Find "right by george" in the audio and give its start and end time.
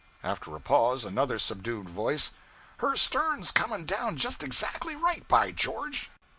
4.95-6.09